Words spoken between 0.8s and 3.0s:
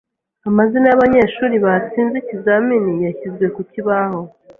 yabanyeshuri batsinze ikizamini